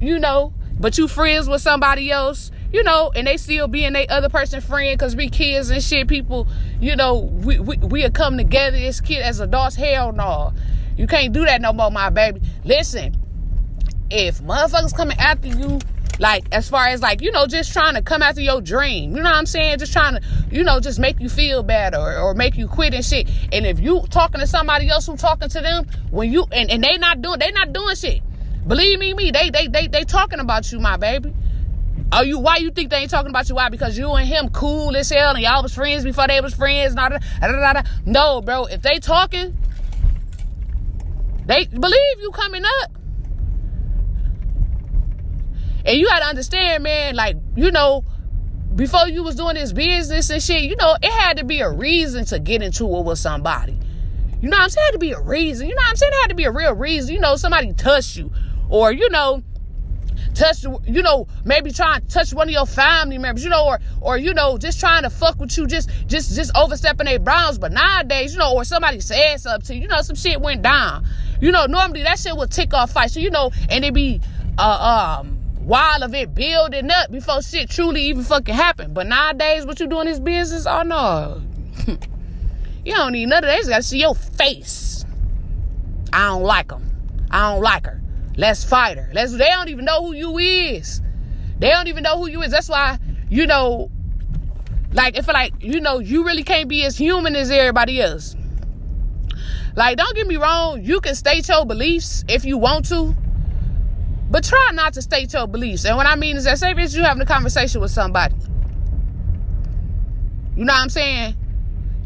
you 0.01 0.19
know, 0.19 0.53
but 0.79 0.99
you 0.99 1.09
friends 1.09 1.49
with 1.49 1.63
somebody 1.63 2.11
else. 2.11 2.51
you 2.73 2.83
know, 2.83 3.11
and 3.15 3.27
they 3.27 3.37
still 3.37 3.69
being 3.69 3.93
their 3.93 4.07
other 4.11 4.29
person 4.29 4.61
friend 4.61 4.99
because 4.99 5.17
we 5.17 5.29
kids 5.29 5.71
and 5.71 5.83
shit. 5.83 6.09
People, 6.09 6.47
you 6.81 6.97
know, 6.97 7.15
we 7.17 7.59
we 7.59 7.77
we 7.79 8.09
come 8.11 8.37
together 8.37 8.77
as 8.77 9.01
kid 9.01 9.23
as 9.23 9.41
adults. 9.41 9.77
Hell 9.77 10.13
no, 10.13 10.53
you 10.97 11.07
can't 11.07 11.33
do 11.33 11.45
that 11.45 11.61
no 11.61 11.73
more, 11.73 11.91
my 11.91 12.11
baby. 12.11 12.41
Listen, 12.65 13.17
if 14.11 14.41
motherfuckers 14.41 14.95
coming 14.95 15.17
after 15.19 15.49
you 15.49 15.79
like 16.19 16.47
as 16.53 16.69
far 16.69 16.87
as 16.87 17.03
like 17.03 17.21
you 17.21 17.31
know 17.31 17.47
just 17.47 17.73
trying 17.73 17.95
to 17.95 18.03
come 18.03 18.23
after 18.23 18.41
your 18.41 18.61
dream. 18.61 19.17
You 19.17 19.23
know 19.23 19.31
what 19.31 19.37
i'm 19.37 19.47
saying? 19.47 19.79
Just 19.79 19.93
trying 19.93 20.15
to 20.15 20.23
you 20.51 20.65
know 20.65 20.81
just 20.81 20.99
make 20.99 21.21
you 21.21 21.29
feel 21.29 21.63
bad 21.63 21.95
or, 21.95 22.17
or 22.17 22.35
make 22.35 22.57
you 22.57 22.69
quit 22.69 22.95
and 22.95 23.05
shit. 23.05 23.29
And 23.53 23.67
if 23.67 23.81
you 23.81 24.05
talking 24.11 24.41
to 24.41 24.47
somebody 24.47 24.89
else 24.89 25.07
who 25.07 25.17
talking 25.17 25.49
to 25.49 25.61
them 25.61 25.87
when 26.11 26.33
you 26.33 26.47
and, 26.53 26.71
and 26.71 26.83
they 26.83 26.97
not 26.97 27.23
doing 27.23 27.39
they 27.39 27.51
not 27.51 27.73
doing 27.73 27.97
shit. 27.97 28.23
Believe 28.67 28.99
me 28.99 29.15
me 29.15 29.31
they 29.31 29.51
they 29.51 29.69
they, 29.69 29.87
they 29.89 30.05
talking 30.05 30.41
about 30.41 30.73
you 30.73 30.81
my 30.81 30.97
baby. 30.97 31.35
Are 32.13 32.25
you 32.25 32.39
why 32.39 32.57
you 32.59 32.71
think 32.71 32.91
they 32.91 32.99
ain't 32.99 33.11
talking 33.11 33.31
about 33.31 33.49
you? 33.49 33.57
Why? 33.57 33.69
Because 33.69 33.99
you 33.99 34.13
and 34.13 34.27
him 34.27 34.49
cool 34.51 34.97
as 34.97 35.11
hell 35.11 35.35
and 35.35 35.43
y'all 35.43 35.63
was 35.63 35.75
friends 35.75 36.05
before 36.05 36.29
they 36.29 36.41
was 36.41 36.55
friends 36.55 36.95
da, 36.95 37.09
da, 37.09 37.19
da, 37.41 37.73
da, 37.73 37.83
no 38.05 38.41
bro 38.41 38.65
if 38.67 38.81
they 38.83 38.99
talking 38.99 39.57
they 41.47 41.65
believe 41.67 42.21
you 42.21 42.31
coming 42.33 42.63
up 42.83 42.96
and 45.87 45.99
you 45.99 46.07
gotta 46.07 46.27
understand, 46.27 46.83
man, 46.83 47.15
like, 47.15 47.37
you 47.55 47.71
know, 47.71 48.05
before 48.75 49.09
you 49.09 49.23
was 49.23 49.37
doing 49.37 49.55
this 49.55 49.73
business 49.73 50.29
and 50.31 50.43
shit, 50.43 50.65
you 50.65 50.77
know, 50.77 50.97
it 51.01 51.11
had 51.11 51.39
to 51.39 51.45
be 51.45 51.61
a 51.61 51.71
reason 51.71 52.25
to 52.27 52.39
get 52.39 52.63
into 52.63 52.85
it 52.97 53.05
with 53.05 53.19
somebody. 53.19 53.79
You 54.43 54.51
know 54.51 54.57
what 54.57 54.65
I'm 54.65 54.69
saying? 54.71 54.83
It 54.83 54.87
had 54.87 54.93
to 54.93 54.99
be 54.99 55.13
a 55.13 55.21
reason. 55.21 55.69
You 55.69 55.75
know 55.75 55.81
what 55.81 55.91
I'm 55.91 55.97
saying? 55.97 56.13
It 56.13 56.23
had 56.23 56.29
to 56.29 56.35
be 56.35 56.45
a 56.45 56.53
real 56.53 56.75
reason. 56.75 57.15
You 57.15 57.21
know, 57.21 57.37
somebody 57.37 57.73
touched 57.73 58.17
you. 58.17 58.33
Or, 58.69 58.93
you 58.93 59.09
know, 59.11 59.43
touch 60.35 60.65
you 60.65 61.03
know 61.03 61.27
maybe 61.45 61.73
trying 61.73 62.01
to 62.01 62.07
touch 62.09 62.35
one 62.35 62.49
of 62.49 62.53
your 62.53 62.67
family 62.67 63.17
members 63.17 63.43
you 63.43 63.51
know 63.51 63.67
or 63.67 63.81
or 64.01 64.19
you 64.19 64.35
know 64.35 64.59
just 64.59 64.79
trying 64.79 65.03
to 65.03 65.11
fuck 65.11 65.39
with 65.39 65.57
you 65.57 65.67
just 65.67 65.91
just 66.07 66.35
just 66.35 66.55
overstepping 66.55 67.07
their 67.07 67.19
bounds 67.19 67.59
but 67.59 67.73
nowadays 67.73 68.33
you 68.33 68.39
know 68.39 68.55
or 68.55 68.65
somebody 68.65 69.01
said 69.01 69.37
something 69.39 69.67
to 69.67 69.75
you 69.75 69.89
know 69.89 70.03
some 70.03 70.17
shit 70.17 70.41
went 70.41 70.63
down 70.63 71.07
you 71.41 71.51
know 71.51 71.67
normally 71.67 72.03
that 72.03 72.19
shit 72.19 72.37
would 72.37 72.51
tick 72.51 72.75
off 72.75 72.93
fights 72.93 73.15
so 73.15 73.21
you 73.21 73.31
know 73.31 73.51
and 73.71 73.85
it 73.85 73.95
be 73.95 74.21
uh 74.59 75.19
um 75.21 75.36
while 75.67 76.05
of 76.05 76.15
it 76.15 76.33
building 76.33 76.89
up 76.93 77.11
before 77.11 77.43
shit 77.43 77.69
truly 77.69 78.03
even 78.03 78.23
fucking 78.23 78.55
happen. 78.55 78.95
But 78.95 79.09
nowadays, 79.09 79.67
what 79.67 79.81
you 79.81 79.89
doing 79.89 80.07
this 80.07 80.21
business? 80.21 80.65
Oh 80.65 80.83
no. 80.83 81.43
you 82.85 82.95
don't 82.95 83.13
need 83.13 83.27
none 83.27 83.43
of 83.43 83.49
that. 83.49 83.65
You 83.65 83.69
gotta 83.71 83.83
see 83.83 83.99
your 83.99 84.15
face. 84.15 85.05
I 86.13 86.29
don't 86.29 86.45
like 86.45 86.69
them. 86.69 86.89
I 87.33 87.51
don't 87.51 87.63
like 87.63 87.85
her. 87.85 88.01
Let's 88.37 88.63
fight 88.63 88.97
her. 88.97 89.11
Let's 89.13 89.33
they 89.33 89.49
don't 89.49 89.69
even 89.69 89.85
know 89.85 90.07
who 90.07 90.13
you 90.13 90.39
is. 90.39 91.03
They 91.59 91.71
don't 91.71 91.89
even 91.89 92.05
know 92.05 92.17
who 92.17 92.29
you 92.29 92.43
is. 92.43 92.53
That's 92.53 92.69
why, 92.69 93.01
you 93.29 93.45
know, 93.45 93.91
like 94.93 95.19
if 95.19 95.27
like, 95.27 95.53
you 95.61 95.81
know, 95.81 95.99
you 95.99 96.25
really 96.25 96.45
can't 96.45 96.69
be 96.69 96.85
as 96.85 96.97
human 96.97 97.35
as 97.35 97.51
everybody 97.51 98.01
else. 98.01 98.37
Like, 99.75 99.97
don't 99.97 100.15
get 100.15 100.29
me 100.29 100.37
wrong, 100.37 100.85
you 100.85 101.01
can 101.01 101.17
state 101.17 101.49
your 101.49 101.67
beliefs 101.67 102.25
if 102.29 102.45
you 102.45 102.57
want 102.57 102.89
to. 102.89 103.17
But 104.37 104.45
try 104.45 104.71
not 104.75 104.93
to 104.93 105.01
state 105.01 105.33
your 105.33 105.47
beliefs. 105.47 105.87
And 105.87 105.97
what 105.97 106.07
I 106.07 106.15
mean 106.15 106.37
is 106.37 106.45
that 106.45 106.59
say 106.59 106.73
if 106.73 106.93
you 106.93 107.03
having 107.03 107.23
a 107.23 107.25
conversation 107.25 107.81
with 107.81 107.91
somebody. 107.91 108.35
You 110.55 110.67
know 110.67 110.75
what 110.75 110.83
I'm 110.83 110.91
saying? 110.91 111.35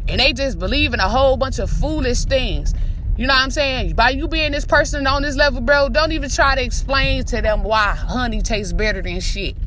And 0.07 0.21
they 0.21 0.31
just 0.31 0.57
believe 0.57 0.93
in 0.93 1.01
a 1.01 1.09
whole 1.09 1.35
bunch 1.35 1.59
of 1.59 1.69
foolish 1.69 2.23
things. 2.23 2.73
You 3.17 3.27
know 3.27 3.33
what 3.33 3.43
I'm 3.43 3.51
saying? 3.51 3.95
By 3.95 4.11
you 4.11 4.29
being 4.29 4.53
this 4.53 4.63
person 4.63 5.05
on 5.07 5.23
this 5.23 5.35
level, 5.35 5.59
bro, 5.59 5.89
don't 5.89 6.13
even 6.13 6.29
try 6.29 6.55
to 6.55 6.63
explain 6.63 7.25
to 7.25 7.41
them 7.41 7.63
why 7.63 7.95
honey 7.95 8.41
tastes 8.41 8.71
better 8.71 9.01
than 9.01 9.19
shit. 9.19 9.57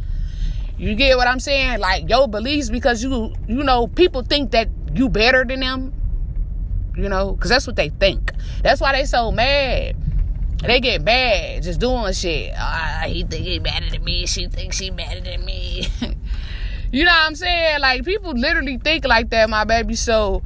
You 0.78 0.94
get 0.94 1.18
what 1.18 1.28
I'm 1.28 1.40
saying? 1.40 1.80
Like 1.80 2.08
your 2.08 2.28
beliefs 2.28 2.70
because 2.70 3.02
you 3.02 3.34
you 3.46 3.62
know, 3.62 3.88
people 3.88 4.22
think 4.22 4.52
that 4.52 4.70
you 4.94 5.10
better 5.10 5.44
than 5.44 5.60
them. 5.60 5.92
You 6.96 7.10
know, 7.10 7.32
because 7.32 7.50
that's 7.50 7.66
what 7.66 7.76
they 7.76 7.90
think. 7.90 8.32
That's 8.62 8.80
why 8.80 8.92
they 8.92 9.04
so 9.04 9.30
mad. 9.32 9.96
They 10.66 10.80
get 10.80 11.02
mad 11.02 11.62
just 11.62 11.78
doing 11.78 12.12
shit. 12.14 12.54
Oh, 12.58 13.02
he 13.06 13.22
think 13.24 13.44
he 13.44 13.58
better 13.58 13.88
than 13.90 14.02
me. 14.02 14.26
She 14.26 14.48
thinks 14.48 14.76
she 14.76 14.90
better 14.90 15.20
than 15.20 15.44
me. 15.44 15.86
you 16.92 17.04
know 17.04 17.10
what 17.10 17.26
I'm 17.26 17.34
saying? 17.34 17.80
Like 17.80 18.04
people 18.04 18.32
literally 18.32 18.78
think 18.78 19.04
like 19.04 19.28
that, 19.30 19.50
my 19.50 19.64
baby. 19.64 19.94
So 19.94 20.42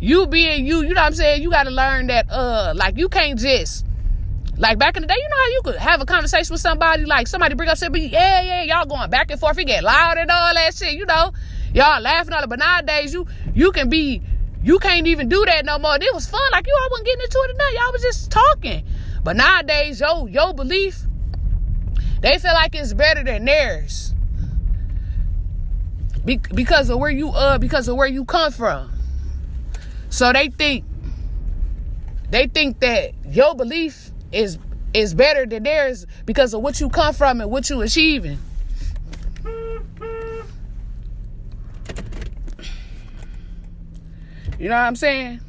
you 0.00 0.26
being 0.26 0.66
you, 0.66 0.82
you 0.82 0.94
know 0.94 1.02
what 1.02 1.06
I'm 1.06 1.14
saying? 1.14 1.42
You 1.42 1.50
got 1.50 1.64
to 1.64 1.70
learn 1.70 2.08
that. 2.08 2.26
Uh, 2.30 2.72
like 2.76 2.98
you 2.98 3.08
can't 3.08 3.38
just. 3.38 3.86
Like 4.56 4.78
back 4.78 4.96
in 4.96 5.02
the 5.02 5.08
day, 5.08 5.16
you 5.16 5.28
know 5.28 5.36
how 5.36 5.48
you 5.48 5.60
could 5.64 5.76
have 5.76 6.00
a 6.00 6.04
conversation 6.04 6.54
with 6.54 6.60
somebody, 6.60 7.04
like 7.04 7.26
somebody 7.26 7.56
bring 7.56 7.68
up 7.68 7.76
something, 7.76 8.08
yeah, 8.08 8.40
yeah, 8.40 8.62
y'all 8.62 8.86
going 8.86 9.10
back 9.10 9.32
and 9.32 9.40
forth, 9.40 9.58
it 9.58 9.64
get 9.64 9.82
loud 9.82 10.16
and 10.16 10.30
all 10.30 10.54
that 10.54 10.72
shit, 10.76 10.92
you 10.92 11.04
know, 11.06 11.32
y'all 11.72 12.00
laughing 12.00 12.32
all 12.32 12.40
that. 12.40 12.48
But 12.48 12.60
nowadays, 12.60 13.12
you 13.12 13.26
you 13.52 13.72
can 13.72 13.88
be, 13.88 14.22
you 14.62 14.78
can't 14.78 15.08
even 15.08 15.28
do 15.28 15.44
that 15.46 15.64
no 15.64 15.80
more. 15.80 15.96
It 15.96 16.14
was 16.14 16.28
fun, 16.28 16.40
like 16.52 16.68
you 16.68 16.78
all 16.80 16.88
wasn't 16.88 17.06
getting 17.06 17.22
into 17.22 17.38
it 17.48 17.50
enough. 17.50 17.72
Y'all 17.72 17.92
was 17.92 18.02
just 18.02 18.30
talking. 18.30 18.84
But 19.24 19.36
nowadays, 19.36 20.00
yo, 20.00 20.26
your 20.26 20.52
belief, 20.52 21.00
they 22.20 22.38
feel 22.38 22.52
like 22.52 22.74
it's 22.74 22.92
better 22.92 23.24
than 23.24 23.46
theirs. 23.46 24.14
Be- 26.24 26.40
because 26.54 26.90
of 26.90 26.98
where 26.98 27.10
you 27.10 27.30
uh 27.30 27.58
because 27.58 27.88
of 27.88 27.96
where 27.96 28.06
you 28.06 28.24
come 28.24 28.52
from. 28.52 28.90
So 30.10 30.32
they 30.32 30.48
think 30.48 30.84
they 32.30 32.46
think 32.46 32.80
that 32.80 33.12
your 33.28 33.54
belief 33.54 34.10
is 34.30 34.58
is 34.92 35.14
better 35.14 35.44
than 35.44 35.64
theirs 35.64 36.06
because 36.24 36.54
of 36.54 36.62
what 36.62 36.80
you 36.80 36.88
come 36.88 37.14
from 37.14 37.40
and 37.40 37.50
what 37.50 37.68
you 37.68 37.80
achieving. 37.82 38.38
You 44.58 44.68
know 44.68 44.76
what 44.76 44.82
I'm 44.82 44.96
saying? 44.96 45.40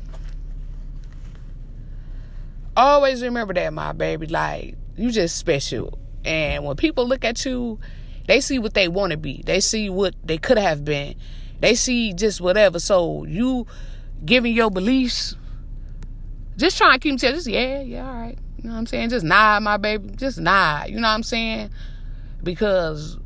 Always 2.75 3.21
remember 3.23 3.53
that, 3.53 3.73
my 3.73 3.93
baby. 3.93 4.27
Like, 4.27 4.75
you 4.97 5.11
just 5.11 5.37
special. 5.37 5.97
And 6.23 6.65
when 6.65 6.75
people 6.75 7.07
look 7.07 7.23
at 7.23 7.45
you, 7.45 7.79
they 8.27 8.41
see 8.41 8.59
what 8.59 8.73
they 8.73 8.87
want 8.87 9.11
to 9.11 9.17
be. 9.17 9.43
They 9.45 9.59
see 9.59 9.89
what 9.89 10.15
they 10.23 10.37
could 10.37 10.57
have 10.57 10.83
been. 10.83 11.15
They 11.59 11.75
see 11.75 12.13
just 12.13 12.41
whatever. 12.41 12.79
So 12.79 13.23
you 13.25 13.67
giving 14.25 14.53
your 14.53 14.71
beliefs, 14.71 15.35
just 16.57 16.77
trying 16.77 16.93
to 16.93 16.99
keep 16.99 17.11
them 17.11 17.17
together. 17.17 17.37
Just 17.37 17.47
yeah, 17.47 17.81
yeah, 17.81 18.07
all 18.07 18.13
right. 18.13 18.37
You 18.57 18.69
know 18.69 18.73
what 18.73 18.79
I'm 18.79 18.87
saying? 18.87 19.09
Just 19.09 19.25
nod, 19.25 19.61
my 19.63 19.77
baby. 19.77 20.09
Just 20.15 20.39
nod. 20.39 20.89
You 20.89 20.95
know 20.95 21.07
what 21.07 21.13
I'm 21.13 21.23
saying? 21.23 21.69
Because 22.43 23.17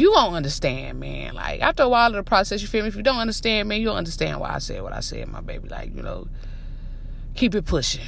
you 0.00 0.12
won't 0.12 0.34
understand, 0.34 1.00
man. 1.00 1.34
Like 1.34 1.60
after 1.60 1.82
a 1.82 1.88
while 1.88 2.08
of 2.08 2.14
the 2.14 2.22
process, 2.22 2.62
you 2.62 2.68
feel 2.68 2.82
me? 2.82 2.88
If 2.88 2.96
you 2.96 3.02
don't 3.02 3.18
understand, 3.18 3.68
man, 3.68 3.80
you'll 3.80 3.94
understand 3.94 4.40
why 4.40 4.54
I 4.54 4.58
said 4.58 4.82
what 4.82 4.92
I 4.92 5.00
said, 5.00 5.28
my 5.28 5.40
baby. 5.40 5.68
Like, 5.68 5.94
you 5.94 6.02
know, 6.02 6.28
keep 7.34 7.54
it 7.54 7.64
pushing. 7.64 8.06